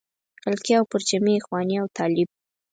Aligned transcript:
خلقي 0.43 0.73
او 0.79 0.83
پرچمي 0.91 1.33
اخواني 1.39 1.75
او 1.81 1.87
طالب. 1.97 2.29